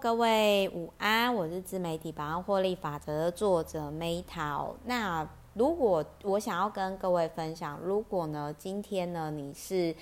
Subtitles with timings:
[0.00, 4.72] 各位午安，我是自媒体百万获利法则的作者 Meta。
[4.84, 9.94] 那如果我想要跟各位分享，如果呢，今天呢，你是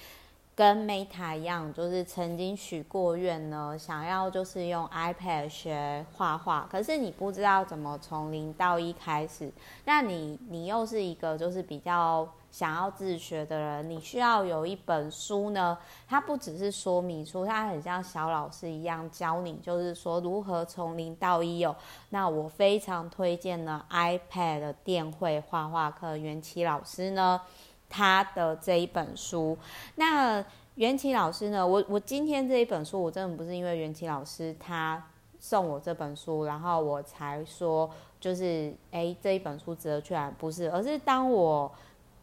[0.55, 9.51] 跟 Meta 一样，就是曾经许过愿呢，想要就是用 iPad 学画画，可是你不知道怎么从零到一开始，
[9.85, 12.29] 那你你又是一个就是比较。
[12.53, 15.79] 想要自学的人，你需要有一本书呢。
[16.07, 21.75] 它不只是说明书，它很像小老师一样教你，就是说如何从零到一哦。
[22.11, 27.41] 那我非常推荐呢 iPad 的电绘画画课，元綺老师呢
[27.93, 29.57] 他的这一本书。
[29.97, 30.43] 那
[30.77, 35.07] 元綺老师呢，我我今天这一本书，我真的不是因为元綺老师他
[35.39, 41.71] 送我这本书，然后我才说就是哎这一本书值得去买，不是，而是当我。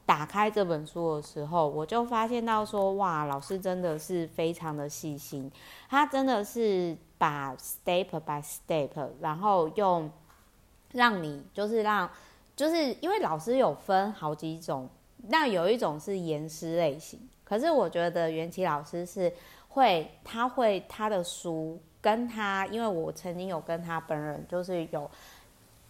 [0.10, 5.52] 打开这本书的时候，我就发现到说，哇，老师真的是非常的细心，
[5.88, 8.90] 他真的是把 step by step，
[9.22, 10.10] 然后用
[10.94, 12.10] 让你就是让，
[12.56, 14.90] 就是因为老师有分好几种，
[15.28, 19.32] 那有一种是严师类型，可是我觉得元綺老师是
[19.70, 25.10] 会，他会他的书跟他，因为我曾经有跟他本人就是有，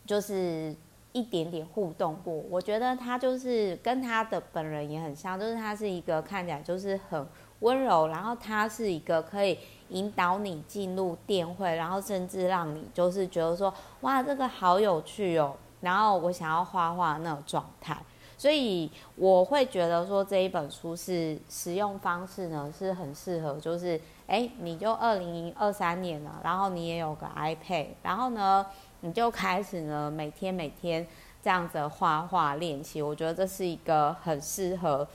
[0.06, 0.76] 就是。
[1.12, 7.28] 一点点互动过，我觉得他就是跟他的本人也很像，就是他是一个看起来就是很
[7.62, 9.58] 温柔，然后他是一个可以
[9.90, 17.98] 引导你进入电绘，然后甚至让你就是觉得说哇这个好有趣哦，然后我想要画画那种状态，
[18.40, 28.66] 所以我会觉得说这一本书是使用方式呢是很适合，就是哎你就二零二三年了，然后你也有个 iPad，然后呢。
[29.02, 31.08] 你就开始呢，每天每天
[31.42, 35.08] 这样子画画练习，我觉得这是一个很适合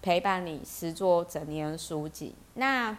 [0.00, 2.32] 陪伴你实作整年书籍。
[2.54, 2.96] 那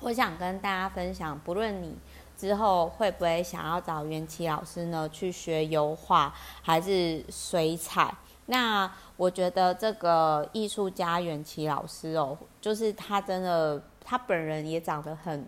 [0.00, 1.96] 我想跟大家分享，不论你
[2.40, 8.10] 之后会不会想要找元琪老师呢去学油画还是水彩，
[8.46, 15.46] 那我觉得这个艺术家元琪老师哦，就是他真的，他本人也长得很。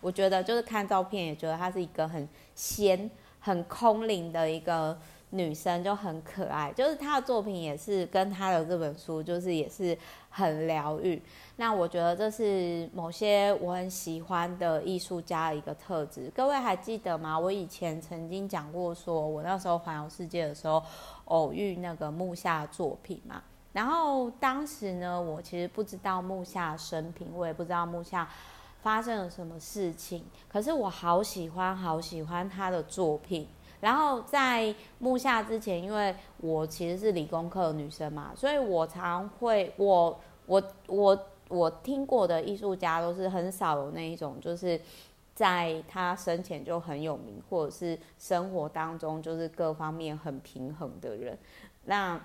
[0.00, 3.08] 我觉得就是看照片也觉得他是一个很仙、
[3.38, 4.98] 很空灵的一个
[5.32, 6.72] 女生，就很可爱。
[6.72, 9.96] 就是她的作品也是跟她的这本书，就是也是
[10.30, 11.20] 很疗愈。
[11.56, 16.30] 那我觉得这是某些我很喜欢的艺术家的一个特质。
[16.34, 17.38] 各位还记得吗？
[17.38, 20.82] 我以前曾经讲过，说我那时候环游世界的时候
[21.26, 23.42] 偶遇那个木下作品嘛。
[23.72, 28.28] 然后当时呢，我其实不知道木下生平，我也不知道木下。
[28.82, 30.24] 发生了什么事情？
[30.48, 33.46] 可是我好喜欢，好喜欢他的作品。
[33.82, 44.80] 然后在木下之前，因为我其实是理工科女生嘛，所以我常会，我我我我听过的艺术家都是很少有那一种，就是
[45.34, 51.36] 在他生前就很有名，或者是生活当中就是各方面很平衡的人。
[51.84, 52.20] 那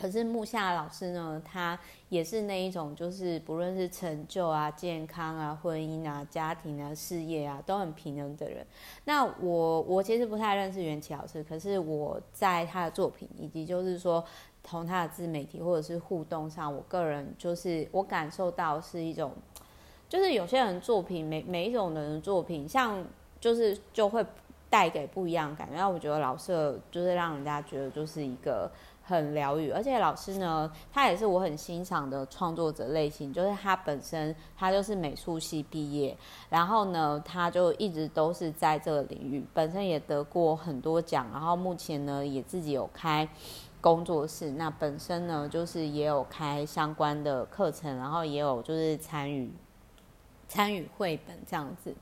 [0.00, 8.66] 可是木下老师呢，他也是那一种，就是不论是成就啊、健康啊、婚姻啊、家庭啊、事业啊，都很平衡的人。
[9.04, 14.24] 那我我其实不太认识元綺老师，可是我在他的作品以及就是说
[14.64, 19.30] 从他的自媒体或者是互动上，我个人就是我感受到是一种，
[20.08, 23.04] 就是有些人作品每每一种人的作品，像
[23.38, 24.24] 就是就会
[24.70, 25.76] 带给不一样的感觉。
[25.76, 28.72] 那我觉得老师就是让人家觉得就是一个。
[29.04, 36.16] 很疗愈，而且老师呢，他也是我很欣赏的创作者类型，就是他本身他就是美术系毕业，
[36.48, 43.28] 然后呢，他就一直都是在这个领域，本身也得过很多奖，然后目前呢也自己有开
[43.80, 49.50] 工作室，那本身呢就是也有开相关的课程，然后也有就是参与
[50.46, 51.92] 参与绘本这样子。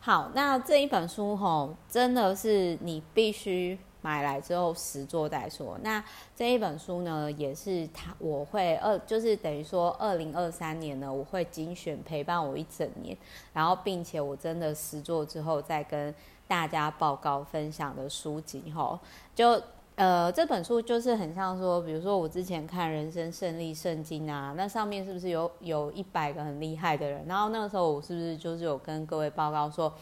[0.00, 3.78] 好，那这一本书吼，真的是你必须。
[4.00, 5.78] 买来之后实作再说。
[5.82, 6.02] 那
[6.36, 13.16] 这一本书呢，也是他我会二，就是等于说二零二三年呢，我会精选陪伴我一整年，
[13.52, 16.14] 然后并且我真的实作之后再跟
[16.46, 18.98] 大家报告分享的书籍哈。
[19.34, 19.60] 就
[19.96, 27.24] 呃这本书就是很像说，比如说我之前看《人生胜利圣经》啊，那上面是不是有有一百个很厉害的人？
[27.26, 29.92] 然后那个时候我是不是就是有跟各位报告说，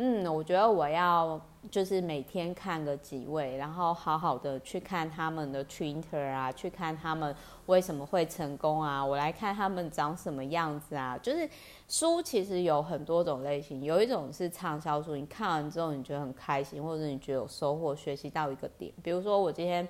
[0.00, 1.40] 嗯，我觉得我要。
[1.72, 7.34] 就是每天看个几位，然后好好的去看他们的 Twitter 啊，去看他们
[7.66, 11.18] 为什么会成功啊，我来看他们长什么样子啊。
[11.20, 11.46] 就是
[11.88, 18.90] 书其实有很多种类型，有一种是畅销书，你看完之后你觉得很开心，或者你觉得有收获，学习到一个点。
[19.02, 19.86] 比如说我今天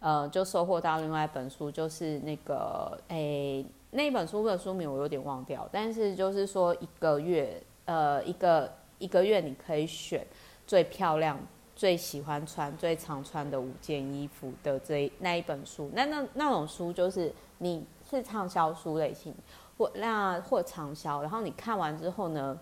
[0.00, 8.70] 呃就收获到另外一本书，就是那个诶那本书的书名我有点忘掉，但是就是说一个月呃一个。
[8.98, 10.26] 一个月你可以选
[10.66, 11.38] 最漂亮、
[11.74, 15.90] 最喜欢穿、最常穿的五件衣服的这一那一本书。
[15.94, 19.34] 那那那种书就是你是畅销书类型，
[19.76, 22.58] 或那或畅销，然后你看完之后呢，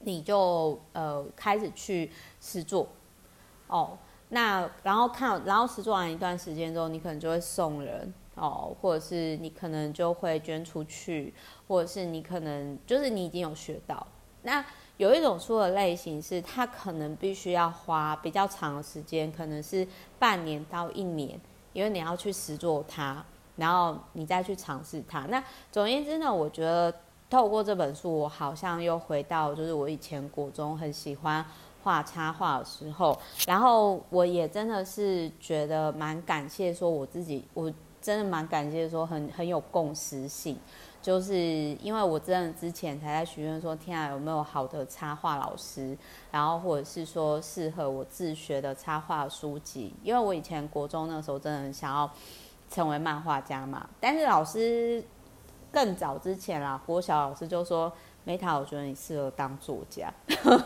[0.00, 2.10] 你就呃开始去
[2.40, 2.88] 试做
[3.66, 3.98] 哦。
[4.30, 11.32] 那然后看，然后实做完一段时间之后，你可能就会送人哦，或者是你可能就会捐出去，
[11.66, 14.06] 或者是你可能就是你已经有学到。
[14.42, 14.62] 那
[14.98, 21.40] 有一种书的类型是，它可能必须要花比较长的时间，可能是半年到一年，
[21.72, 23.24] 因为你要去实做它，
[23.56, 25.20] 然后你再去尝试它。
[25.30, 25.42] 那
[25.72, 26.94] 总而言之呢，我觉得
[27.30, 31.42] 透过这本书，我好像又回到就是我以前国中很喜欢。
[31.80, 33.16] 画插画的时候，
[33.46, 37.72] 然后我也真的是觉得蛮感谢，说我自己，我
[38.02, 40.58] 真的蛮感谢，说很很有共识性，
[41.08, 41.34] 就是
[41.80, 45.96] 因为我真的之前才在许愿说，天啊，有没有好的插画老师，
[46.30, 52.10] 然后或者是说适合我自学的插画书籍，因为我以前国中那时候真的很想要
[52.70, 55.02] 成为漫画家嘛，但是老师
[55.72, 57.90] 更早之前啦，国小老师就说。
[58.26, 60.12] Meta，我觉得你适合当作家，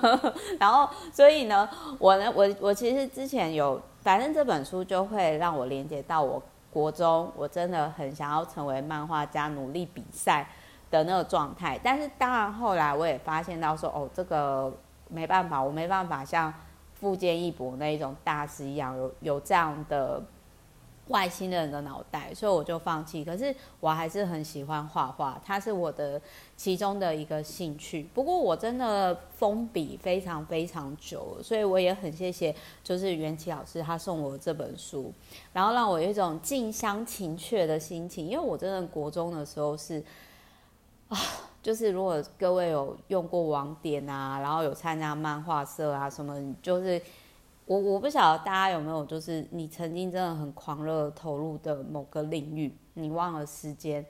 [0.58, 1.68] 然后所以呢，
[2.00, 6.42] 我呢，我我其实之前有，反正这本书就会让我连接到我
[6.72, 10.46] 国中，我真的很想要成为漫画家，努力比赛
[10.90, 11.78] 的那个状态。
[11.82, 14.72] 但是当然后来我也发现到说，哦，这个
[15.08, 16.52] 没办法，我没办法像
[16.94, 20.22] 富坚义博那一种大师一样，有有这样的。
[21.12, 23.22] 外星人的脑袋，所以我就放弃。
[23.24, 26.20] 可是我还是很喜欢画画，它是我的
[26.56, 28.08] 其中的一个兴趣。
[28.14, 35.12] 不过我真的封笔非常非常久，所以我也很谢谢，就是元綺老师他送我这本书，
[35.52, 38.26] 然后让我有一种近乡情怯的心情。
[38.26, 40.02] 因为我真的国中的时候是
[41.08, 41.18] 啊，
[41.62, 47.00] 就是如果各位有用过网点啊，然后有参加漫画社啊什么，就是。
[47.66, 54.04] 我我不晓得大家有没有，就是你曾经真的很狂热投入的某个领域，你忘了时间，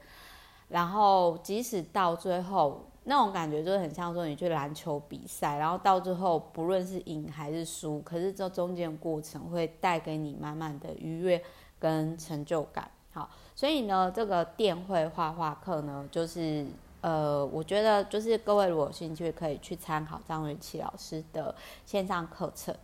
[0.69, 11.41] 然后即使到最后那种感觉，就是很像说你去篮球比赛，然后到最后不论是赢还是输，可是这中间过程会带给你满满的愉悦
[11.77, 12.89] 跟成就感。
[13.11, 16.65] 好，所以呢，这个电绘画画课呢，就是
[17.01, 21.53] 呃，我觉得就是各位如果有兴趣，可以去参考张元綺老师的
[21.85, 22.75] 线上课程。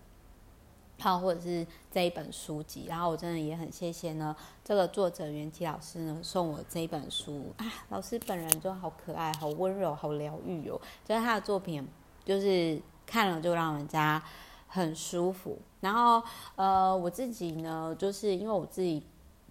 [1.00, 4.36] 好，或者是这一本书籍，然后我真的也很谢谢呢，
[4.66, 11.88] 这个作者元綺老师呢送我这一本书啊，老师本人就好可爱，好温柔，好疗愈哦，就是他的作品，
[12.26, 14.22] 就是看了就让人家
[14.68, 15.58] 很舒服。
[15.80, 16.22] 然后
[16.56, 19.02] 呃，我自己呢，就是因为我自己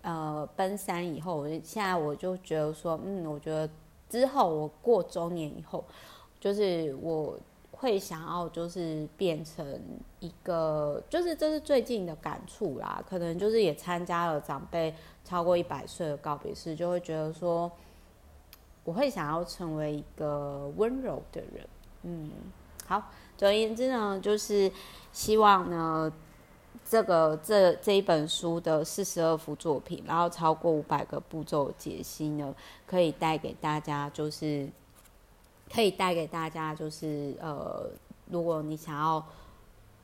[0.03, 3.69] 呃奔三以后，我现在我就觉得说，嗯，我觉得
[4.11, 5.83] 之后我过中年以后，
[6.39, 7.39] 就是我。
[7.81, 9.65] 会想要就是变成
[10.19, 13.01] 一个，就是这是最近的感触啦。
[13.09, 14.93] 可能就是也参加了长辈
[15.25, 17.71] 超过一百岁的告别式，就会觉得说，
[18.83, 21.69] 我会想要成为一个温柔的人。
[22.03, 22.33] 嗯，
[22.85, 24.69] 好，总而言之呢，就是
[25.13, 26.13] 希望呢，
[26.85, 32.53] 这个这这一本书的四十二幅作品，然后超过五百个步骤解析呢，
[32.89, 34.69] 可以带给大家就是。
[35.73, 37.89] 可以带给大家，就是呃，
[38.27, 39.25] 如果你想要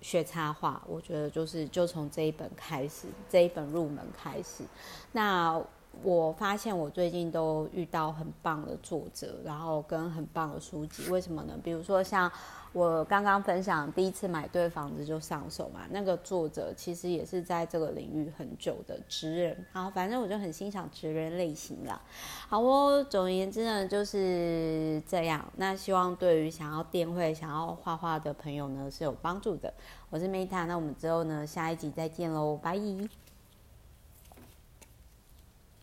[0.00, 4.64] 学插画，我觉得就是就从这一本开始，这一本入门开始。
[5.12, 5.60] 那
[6.02, 11.58] 我发现我最近都遇到很棒的作者，然后跟很棒的书籍，为什么呢？
[11.62, 12.30] 比如说像。
[12.74, 22.02] 我刚刚分享第一次买对房子就上手嘛，那个作者其实也是在这个领域很久的职人，好，反正我就很欣赏职人类型啦。
[22.48, 25.44] 好哦，总而言之呢就是这样。
[25.56, 29.72] 那希望对于想要电绘、想要画画的朋友呢是有帮助的。
[30.10, 32.76] 我是 Meta，那我们之后呢下一集再见喽，拜。